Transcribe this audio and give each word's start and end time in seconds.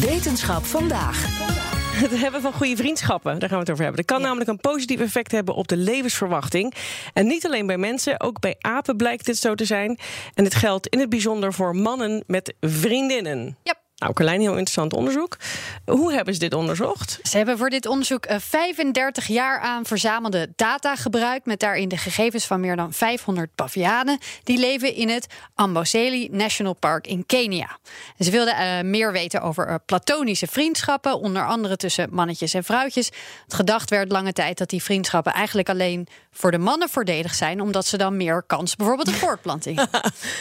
Wetenschap 0.00 0.64
vandaag. 0.64 1.26
Het 2.02 2.20
hebben 2.20 2.40
van 2.40 2.52
goede 2.52 2.76
vriendschappen, 2.76 3.38
daar 3.38 3.48
gaan 3.48 3.58
we 3.58 3.64
het 3.64 3.70
over 3.70 3.84
hebben. 3.84 4.04
Dat 4.06 4.16
kan 4.16 4.22
namelijk 4.26 4.50
een 4.50 4.60
positief 4.60 5.00
effect 5.00 5.32
hebben 5.32 5.54
op 5.54 5.68
de 5.68 5.76
levensverwachting. 5.76 6.74
En 7.12 7.26
niet 7.26 7.46
alleen 7.46 7.66
bij 7.66 7.78
mensen, 7.78 8.20
ook 8.20 8.40
bij 8.40 8.56
apen 8.58 8.96
blijkt 8.96 9.26
dit 9.26 9.36
zo 9.36 9.54
te 9.54 9.64
zijn. 9.64 9.98
En 10.34 10.44
dit 10.44 10.54
geldt 10.54 10.86
in 10.86 10.98
het 10.98 11.08
bijzonder 11.08 11.52
voor 11.52 11.76
mannen 11.76 12.24
met 12.26 12.54
vriendinnen. 12.60 13.56
Ja. 13.62 13.74
Nou, 13.98 14.12
Carlijn, 14.12 14.40
heel 14.40 14.50
interessant 14.50 14.92
onderzoek. 14.92 15.36
Hoe 15.84 16.12
hebben 16.12 16.34
ze 16.34 16.40
dit 16.40 16.54
onderzocht? 16.54 17.18
Ze 17.22 17.36
hebben 17.36 17.58
voor 17.58 17.70
dit 17.70 17.86
onderzoek 17.86 18.26
35 18.38 19.26
jaar 19.26 19.60
aan 19.60 19.84
verzamelde 19.84 20.52
data 20.56 20.96
gebruikt. 20.96 21.46
Met 21.46 21.60
daarin 21.60 21.88
de 21.88 21.96
gegevens 21.96 22.44
van 22.46 22.60
meer 22.60 22.76
dan 22.76 22.92
500 22.92 23.54
bavianen. 23.54 24.18
Die 24.44 24.58
leven 24.58 24.94
in 24.94 25.08
het 25.08 25.26
Amboseli 25.54 26.28
National 26.30 26.72
Park 26.72 27.06
in 27.06 27.26
Kenia. 27.26 27.78
En 28.16 28.24
ze 28.24 28.30
wilden 28.30 28.54
uh, 28.54 28.80
meer 28.90 29.12
weten 29.12 29.42
over 29.42 29.68
uh, 29.68 29.74
platonische 29.86 30.46
vriendschappen. 30.46 31.20
Onder 31.20 31.46
andere 31.46 31.76
tussen 31.76 32.08
mannetjes 32.10 32.54
en 32.54 32.64
vrouwtjes. 32.64 33.06
Het 33.44 33.54
gedacht 33.54 33.90
werd 33.90 34.12
lange 34.12 34.32
tijd 34.32 34.58
dat 34.58 34.70
die 34.70 34.82
vriendschappen 34.82 35.32
eigenlijk 35.32 35.68
alleen 35.68 36.08
voor 36.32 36.50
de 36.50 36.58
mannen 36.58 36.88
voordelig 36.88 37.34
zijn. 37.34 37.60
Omdat 37.60 37.86
ze 37.86 37.96
dan 37.96 38.16
meer 38.16 38.42
kans 38.46 38.76
bijvoorbeeld 38.76 39.08
op 39.08 39.14
voortplanting. 39.26 39.78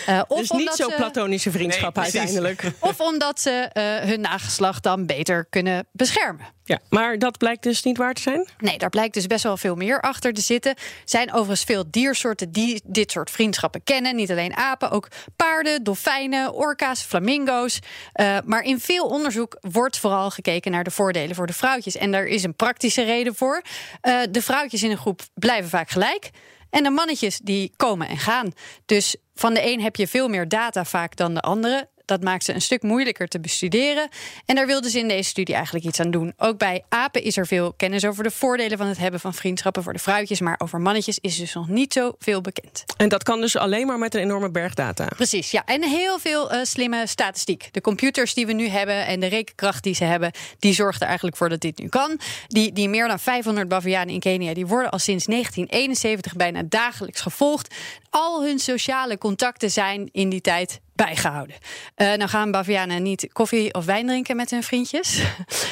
uh, 0.09 0.21
of 0.27 0.39
dus 0.39 0.51
niet 0.51 0.73
zo 0.73 0.87
platonische 0.95 1.51
vriendschap 1.51 1.95
nee, 1.95 2.03
uiteindelijk. 2.03 2.71
Of 2.79 2.99
omdat 2.99 3.45
ze 3.47 3.69
uh, 3.73 4.09
hun 4.09 4.21
nageslacht 4.21 4.83
dan 4.83 5.05
beter 5.05 5.45
kunnen 5.49 5.87
beschermen. 5.91 6.45
Ja, 6.63 6.79
maar 6.89 7.19
dat 7.19 7.37
blijkt 7.37 7.63
dus 7.63 7.83
niet 7.83 7.97
waar 7.97 8.13
te 8.13 8.21
zijn? 8.21 8.47
Nee, 8.57 8.77
daar 8.77 8.89
blijkt 8.89 9.13
dus 9.13 9.27
best 9.27 9.43
wel 9.43 9.57
veel 9.57 9.75
meer 9.75 10.01
achter 10.01 10.33
te 10.33 10.41
zitten. 10.41 10.71
Er 10.75 10.81
zijn 11.05 11.29
overigens 11.29 11.63
veel 11.63 11.83
diersoorten 11.91 12.51
die 12.51 12.81
dit 12.85 13.11
soort 13.11 13.31
vriendschappen 13.31 13.83
kennen. 13.83 14.15
Niet 14.15 14.31
alleen 14.31 14.55
apen, 14.55 14.91
ook 14.91 15.07
paarden, 15.35 15.83
dolfijnen, 15.83 16.53
orka's, 16.53 17.01
flamingo's. 17.01 17.79
Uh, 18.15 18.37
maar 18.45 18.61
in 18.61 18.79
veel 18.79 19.05
onderzoek 19.05 19.57
wordt 19.61 19.97
vooral 19.97 20.29
gekeken 20.29 20.71
naar 20.71 20.83
de 20.83 20.91
voordelen 20.91 21.35
voor 21.35 21.47
de 21.47 21.53
vrouwtjes. 21.53 21.97
En 21.97 22.11
daar 22.11 22.25
is 22.25 22.43
een 22.43 22.55
praktische 22.55 23.03
reden 23.03 23.35
voor. 23.35 23.61
Uh, 24.01 24.19
de 24.29 24.41
vrouwtjes 24.41 24.83
in 24.83 24.91
een 24.91 24.97
groep 24.97 25.21
blijven 25.33 25.69
vaak 25.69 25.89
gelijk. 25.89 26.29
En 26.69 26.83
de 26.83 26.89
mannetjes 26.89 27.37
die 27.37 27.73
komen 27.75 28.07
en 28.07 28.17
gaan. 28.17 28.51
Dus 28.85 29.15
van 29.35 29.53
de 29.53 29.71
een 29.71 29.81
heb 29.81 29.95
je 29.95 30.07
veel 30.07 30.27
meer 30.27 30.47
data 30.47 30.85
vaak 30.85 31.15
dan 31.15 31.33
de 31.33 31.41
andere. 31.41 31.89
Dat 32.07 32.23
maakt 32.23 32.43
ze 32.43 32.53
een 32.53 32.61
stuk 32.61 32.81
moeilijker 32.81 33.27
te 33.27 33.39
bestuderen. 33.39 34.09
En 34.45 34.55
daar 34.55 34.65
wilden 34.65 34.91
ze 34.91 34.99
in 34.99 35.07
deze 35.07 35.29
studie 35.29 35.55
eigenlijk 35.55 35.85
iets 35.85 35.99
aan 35.99 36.11
doen. 36.11 36.33
Ook 36.37 36.57
bij 36.57 36.83
apen 36.89 37.23
is 37.23 37.37
er 37.37 37.47
veel 37.47 37.73
kennis 37.73 38.05
over 38.05 38.23
de 38.23 38.31
voordelen 38.31 38.77
van 38.77 38.87
het 38.87 38.97
hebben 38.97 39.19
van 39.19 39.33
vriendschappen 39.33 39.83
voor 39.83 39.93
de 39.93 39.99
vrouwtjes. 39.99 40.39
Maar 40.39 40.55
over 40.57 40.81
mannetjes 40.81 41.19
is 41.19 41.37
dus 41.37 41.53
nog 41.53 41.67
niet 41.67 41.93
zo 41.93 42.11
veel 42.19 42.41
bekend. 42.41 42.83
En 42.97 43.09
dat 43.09 43.23
kan 43.23 43.41
dus 43.41 43.55
alleen 43.55 43.87
maar 43.87 43.97
met 43.97 44.15
een 44.15 44.21
enorme 44.21 44.51
berg 44.51 44.73
data. 44.73 45.05
Precies, 45.05 45.51
ja. 45.51 45.65
En 45.65 45.83
heel 45.83 46.19
veel 46.19 46.53
uh, 46.53 46.63
slimme 46.63 47.07
statistiek. 47.07 47.69
De 47.71 47.81
computers 47.81 48.33
die 48.33 48.45
we 48.45 48.53
nu 48.53 48.67
hebben 48.67 49.05
en 49.05 49.19
de 49.19 49.27
rekenkracht 49.27 49.83
die 49.83 49.95
ze 49.95 50.03
hebben, 50.03 50.31
die 50.59 50.73
zorgt 50.73 51.01
er 51.01 51.07
eigenlijk 51.07 51.37
voor 51.37 51.49
dat 51.49 51.61
dit 51.61 51.77
nu 51.79 51.89
kan. 51.89 52.19
Die, 52.47 52.73
die 52.73 52.89
meer 52.89 53.07
dan 53.07 53.19
500 53.19 53.67
bavianen 53.67 54.13
in 54.13 54.19
Kenia, 54.19 54.53
die 54.53 54.67
worden 54.67 54.91
al 54.91 54.99
sinds 54.99 55.25
1971 55.25 56.35
bijna 56.35 56.63
dagelijks 56.65 57.21
gevolgd. 57.21 57.75
Al 58.09 58.43
hun 58.43 58.59
sociale 58.59 59.17
contacten 59.17 59.71
zijn 59.71 60.09
in 60.11 60.29
die 60.29 60.41
tijd 60.41 60.79
bijgehouden. 60.97 61.55
Uh, 61.95 62.13
nou 62.13 62.29
gaan 62.29 62.51
Bavianen 62.51 63.03
niet 63.03 63.27
koffie 63.33 63.73
of 63.73 63.85
wijn 63.85 64.07
drinken 64.07 64.35
met 64.35 64.49
hun 64.49 64.63
vriendjes. 64.63 65.19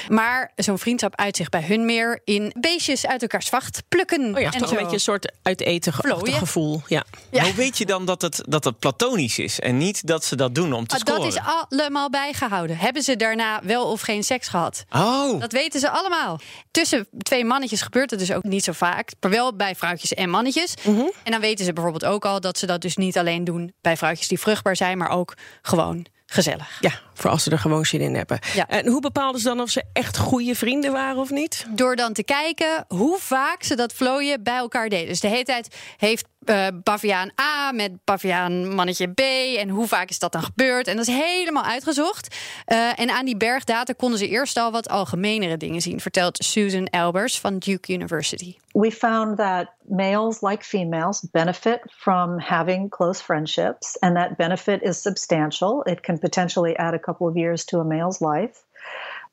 Maar 0.10 0.52
zo'n 0.56 0.80
vriendschap 0.80 1.16
uitzicht 1.16 1.52
bij 1.52 1.64
hun 1.64 1.86
meer 1.86 2.22
in 2.24 2.54
beestjes 2.60 3.06
uit 3.06 3.22
elkaars 3.22 3.50
vacht 3.50 3.84
plukken. 3.88 4.36
Oh 4.36 4.42
ja, 4.42 4.52
en 4.52 4.60
toch 4.60 4.72
een 4.72 4.78
beetje 4.78 4.94
een 4.94 5.00
soort 5.00 5.32
uit 5.42 5.62
eten 5.62 5.94
gevoel. 5.94 6.82
Ja. 6.88 7.04
ja. 7.32 7.44
Hoe 7.44 7.54
weet 7.54 7.78
je 7.78 7.86
dan 7.86 8.06
dat 8.06 8.22
het, 8.22 8.44
dat 8.48 8.64
het 8.64 8.80
platonisch 8.80 9.40
is 9.40 9.60
en 9.60 9.78
niet 9.78 10.08
dat 10.08 10.24
ze 10.24 10.36
dat 10.36 10.56
doen 10.56 10.74
om 10.74 10.88
te 10.88 10.96
ah, 10.96 11.02
scoren? 11.02 11.22
Dat 11.22 11.32
is 11.34 11.40
allemaal 11.70 12.10
bijgehouden. 12.10 12.78
Hebben 12.78 13.02
ze 13.02 13.16
daarna 13.16 13.60
wel 13.64 13.92
of 13.92 14.02
geen 14.02 14.24
seks 14.24 14.48
gehad? 14.48 14.86
Oh. 14.92 15.40
Dat 15.40 15.52
weten 15.52 15.80
ze 15.80 15.90
allemaal. 15.90 16.40
Tussen 16.72 17.08
twee 17.18 17.46
mannetjes 17.46 17.82
gebeurt 17.82 18.10
het 18.10 18.20
dus 18.20 18.32
ook 18.32 18.44
niet 18.44 18.64
zo 18.64 18.72
vaak. 18.72 19.12
Maar 19.20 19.32
wel 19.32 19.56
bij 19.56 19.76
vrouwtjes 19.76 20.14
en 20.14 20.30
mannetjes. 20.30 20.74
Mm 20.82 20.96
-hmm. 20.96 21.12
En 21.24 21.32
dan 21.32 21.42
weten 21.42 21.66
ze 21.66 21.74
bijvoorbeeld 21.74 22.06
ook 22.06 22.26
al 22.26 22.40
dat 22.40 22.58
ze 22.58 22.66
dat 22.66 22.82
dus 22.82 22.96
niet 22.96 23.18
alleen 23.18 23.44
doen 23.44 23.74
bij 23.82 23.98
vrouwtjes 23.98 24.28
die 24.28 24.40
vruchtbaar 24.40 24.76
zijn, 24.76 24.98
maar 24.98 25.10
ook 25.16 25.34
gewoon 25.62 26.06
gezellig. 26.26 26.78
Ja, 26.80 26.92
voor 27.16 27.30
als 27.30 27.44
ze 27.44 27.52
er 27.52 27.60
gewoon 27.60 27.86
zin 27.86 28.02
in 28.02 28.16
hebben. 28.16 28.40
Ja. 28.54 28.68
En 28.68 28.88
hoe 28.88 29.02
bepaalden 29.02 29.42
ze 29.42 29.48
dan 29.48 29.62
of 29.62 29.70
ze 29.70 29.84
echt 29.94 30.18
goede 30.18 30.56
vrienden 30.56 30.92
waren 30.92 31.18
of 31.18 31.30
niet? 31.30 31.66
Door 31.70 31.96
dan 31.96 32.14
te 32.14 32.24
kijken 32.24 32.86
hoe 32.88 33.18
vaak 33.20 33.64
ze 33.64 33.76
dat 33.76 33.94
vlooien 33.94 34.44
bij 34.44 34.58
elkaar 34.58 34.90
deden. 34.90 35.08
Dus 35.08 35.20
de 35.20 35.28
hele 35.28 35.44
tijd 35.44 35.76
heeft 35.98 36.26
uh, 36.46 36.68
baviaan 36.84 37.32
A 37.42 37.72
met 37.72 37.92
baviaan 38.04 38.76
mannetje 38.76 39.08
B. 39.08 39.20
En 39.58 39.70
hoe 39.70 39.88
vaak 39.88 40.10
is 40.10 40.20
dat 40.20 40.32
dan 40.32 40.44
gebeurd? 40.44 40.88
En 40.88 40.96
dat 40.96 41.08
is 41.08 41.16
helemaal 41.16 41.64
uitgezocht. 41.64 42.36
Uh, 42.68 43.00
en 43.00 43.10
aan 43.10 43.26
die 43.26 43.38
bergdata 43.38 43.94
konden 43.94 44.20
ze 44.20 44.28
eerst 44.28 44.58
al 44.58 44.72
wat 44.72 44.90
algemenere 44.90 45.58
dingen 45.58 45.82
zien, 45.82 46.00
vertelt 46.00 46.44
Susan 46.44 46.86
Elbers 46.86 47.40
van 47.40 47.58
Duke 47.58 47.94
University. 47.94 48.58
We 48.74 48.92
found 48.92 49.38
that 49.38 49.68
males, 49.88 50.42
like 50.42 50.64
females, 50.64 51.28
benefit 51.32 51.80
from 51.98 52.40
having 52.40 52.90
close 52.90 53.24
friendships, 53.24 54.00
and 54.00 54.16
that 54.16 54.36
benefit 54.38 54.82
is 54.82 55.02
substantial. 55.02 55.82
It 55.84 56.02
can 56.02 56.20
potentially 56.20 56.76
add 56.76 56.94
a 56.94 57.00
couple 57.06 57.28
of 57.28 57.38
years 57.38 57.66
to 57.66 57.80
a 57.80 57.86
male's 57.86 58.22
life. 58.22 58.64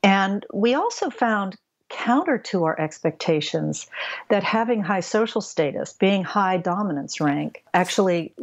And 0.03 0.45
we 0.53 0.75
also 0.75 1.11
found 1.11 1.57
counter 1.89 2.39
to 2.39 2.65
our 2.65 2.81
expectations 2.81 3.87
that 4.31 4.43
having 4.43 4.83
high 4.83 5.01
social 5.01 5.41
status, 5.41 5.93
being 5.93 6.25
high 6.25 6.57
dominance 6.57 7.21
rank, 7.21 7.63
actually 7.75 8.35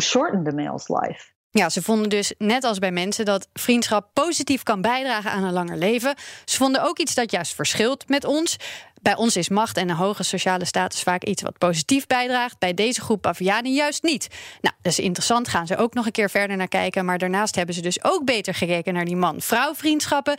shortened 0.00 0.48
a 0.48 0.52
male's 0.52 0.88
life. 0.88 1.33
Ja, 1.58 1.68
ze 1.68 1.82
vonden 1.82 2.08
dus, 2.08 2.32
net 2.38 2.64
als 2.64 2.78
bij 2.78 2.90
mensen, 2.90 3.24
dat 3.24 3.48
vriendschap 3.52 4.08
positief 4.12 4.62
kan 4.62 4.80
bijdragen 4.80 5.30
aan 5.30 5.44
een 5.44 5.52
langer 5.52 5.76
leven. 5.76 6.14
Ze 6.44 6.56
vonden 6.56 6.82
ook 6.82 6.98
iets 6.98 7.14
dat 7.14 7.30
juist 7.30 7.54
verschilt 7.54 8.08
met 8.08 8.24
ons. 8.24 8.56
Bij 9.02 9.16
ons 9.16 9.36
is 9.36 9.48
macht 9.48 9.76
en 9.76 9.88
een 9.88 9.96
hoge 9.96 10.22
sociale 10.22 10.64
status 10.64 11.02
vaak 11.02 11.24
iets 11.24 11.42
wat 11.42 11.58
positief 11.58 12.06
bijdraagt. 12.06 12.58
Bij 12.58 12.74
deze 12.74 13.00
groep 13.00 13.22
Bavianen 13.22 13.72
juist 13.72 14.02
niet. 14.02 14.28
Nou, 14.60 14.74
dat 14.82 14.92
is 14.92 14.98
interessant. 14.98 15.48
Gaan 15.48 15.66
ze 15.66 15.76
ook 15.76 15.94
nog 15.94 16.06
een 16.06 16.12
keer 16.12 16.30
verder 16.30 16.56
naar 16.56 16.68
kijken. 16.68 17.04
Maar 17.04 17.18
daarnaast 17.18 17.54
hebben 17.54 17.74
ze 17.74 17.80
dus 17.80 18.04
ook 18.04 18.24
beter 18.24 18.54
gekeken 18.54 18.94
naar 18.94 19.04
die 19.04 19.16
man-vrouw 19.16 19.74
vriendschappen. 19.74 20.36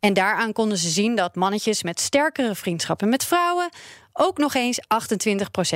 En 0.00 0.14
daaraan 0.14 0.52
konden 0.52 0.78
ze 0.78 0.88
zien 0.88 1.16
dat 1.16 1.34
mannetjes 1.34 1.82
met 1.82 2.00
sterkere 2.00 2.54
vriendschappen 2.54 3.08
met 3.08 3.24
vrouwen 3.24 3.68
ook 4.16 4.38
nog 4.38 4.54
eens 4.54 4.80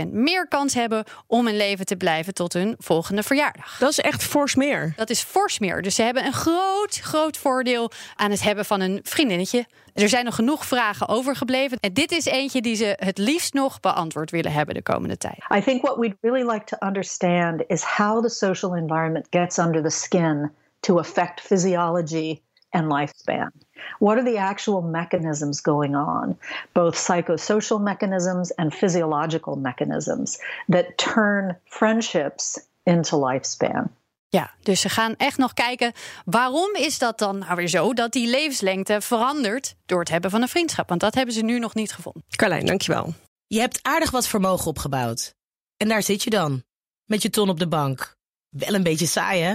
28% 0.04 0.08
meer 0.10 0.48
kans 0.48 0.74
hebben 0.74 1.04
om 1.26 1.48
in 1.48 1.56
leven 1.56 1.86
te 1.86 1.96
blijven 1.96 2.34
tot 2.34 2.52
hun 2.52 2.74
volgende 2.78 3.22
verjaardag. 3.22 3.78
Dat 3.78 3.90
is 3.90 3.98
echt 3.98 4.22
fors 4.22 4.54
meer. 4.54 4.92
Dat 4.96 5.10
is 5.10 5.22
fors 5.22 5.58
meer. 5.58 5.82
Dus 5.82 5.94
ze 5.94 6.02
hebben 6.02 6.24
een 6.24 6.32
groot, 6.32 6.98
groot 7.00 7.36
voordeel 7.36 7.90
aan 8.16 8.30
het 8.30 8.42
hebben 8.42 8.64
van 8.64 8.80
een 8.80 9.00
vriendinnetje. 9.02 9.66
Er 9.94 10.08
zijn 10.08 10.24
nog 10.24 10.34
genoeg 10.34 10.66
vragen 10.66 11.08
overgebleven. 11.08 11.78
En 11.80 11.92
dit 11.92 12.12
is 12.12 12.24
eentje 12.24 12.60
die 12.60 12.74
ze 12.74 12.92
het 12.96 13.18
liefst 13.18 13.54
nog 13.54 13.80
beantwoord 13.80 14.30
willen 14.30 14.52
hebben 14.52 14.74
de 14.74 14.82
komende 14.82 15.16
tijd. 15.16 15.44
I 15.54 15.60
think 15.60 15.82
what 15.82 15.96
we'd 15.96 16.16
really 16.20 16.50
like 16.50 16.64
to 16.64 16.86
understand 16.86 17.62
is 17.66 17.82
how 17.82 18.22
the 18.22 18.28
social 18.28 18.76
environment 18.76 19.26
gets 19.30 19.58
under 19.58 19.82
the 19.82 19.90
skin 19.90 20.52
to 20.80 20.98
affect 20.98 21.40
physiology 21.40 22.40
and 22.70 22.92
lifespan. 22.92 23.50
What 23.98 24.16
are 24.16 24.32
the 24.32 24.38
actual 24.38 24.82
mechanisms 24.82 25.60
going 25.60 25.96
on, 25.96 26.38
both 26.72 26.96
psychosocial 26.96 27.80
mechanisms 27.80 28.54
and 28.54 28.74
physiological 28.74 29.56
mechanisms, 29.56 30.38
that 30.68 30.96
turn 30.96 31.56
friendships 31.64 32.68
into 32.82 33.26
lifespan? 33.26 33.90
Ja, 34.28 34.50
dus 34.62 34.80
ze 34.80 34.88
gaan 34.88 35.16
echt 35.16 35.38
nog 35.38 35.54
kijken 35.54 35.92
waarom 36.24 36.74
is 36.74 36.98
dat 36.98 37.18
dan 37.18 37.38
nou 37.38 37.56
weer 37.56 37.68
zo 37.68 37.92
dat 37.92 38.12
die 38.12 38.28
levenslengte 38.28 39.00
verandert 39.00 39.74
door 39.86 40.00
het 40.00 40.08
hebben 40.08 40.30
van 40.30 40.42
een 40.42 40.48
vriendschap? 40.48 40.88
Want 40.88 41.00
dat 41.00 41.14
hebben 41.14 41.34
ze 41.34 41.42
nu 41.42 41.58
nog 41.58 41.74
niet 41.74 41.92
gevonden. 41.92 42.22
Carlijn, 42.36 42.66
dankjewel. 42.66 43.14
Je 43.46 43.60
hebt 43.60 43.78
aardig 43.82 44.10
wat 44.10 44.26
vermogen 44.26 44.66
opgebouwd. 44.66 45.34
En 45.76 45.88
daar 45.88 46.02
zit 46.02 46.22
je 46.22 46.30
dan, 46.30 46.62
met 47.04 47.22
je 47.22 47.30
ton 47.30 47.48
op 47.48 47.58
de 47.58 47.68
bank. 47.68 48.16
Wel 48.48 48.74
een 48.74 48.82
beetje 48.82 49.06
saai, 49.06 49.42
hè? 49.42 49.54